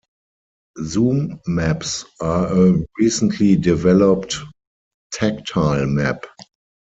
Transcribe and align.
Zoom 0.83 1.39
maps 1.45 2.05
are 2.21 2.47
a 2.51 2.83
recently 2.97 3.55
developed 3.55 4.37
tactile 5.13 5.85
map. 5.85 6.25